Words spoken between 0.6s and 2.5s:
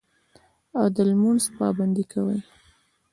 او د لمونځ پابندي کوي